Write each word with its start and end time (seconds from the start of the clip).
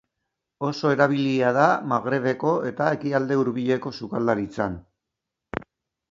Oso 0.67 0.91
erabilia 0.93 1.49
da 1.57 1.65
Magrebeko 1.91 2.53
eta 2.69 2.87
Ekialde 2.95 3.37
Hurbileko 3.41 3.91
sukaldaritzan. 3.99 4.79